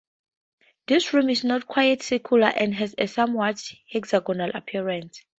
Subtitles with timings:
[0.87, 5.23] This rim is not quite circular, and has a somewhat hexagonal appearance.